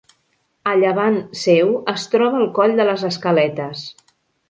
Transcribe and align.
A 0.71 0.73
llevant 0.83 1.19
seu 1.43 1.71
es 1.95 2.09
troba 2.17 2.43
el 2.43 2.51
coll 2.59 2.77
de 2.83 2.91
les 2.91 3.09
Escaletes. 3.15 3.89